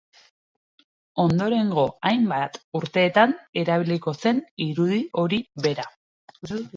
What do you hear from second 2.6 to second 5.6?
urteetan erabiliko zen irudi hori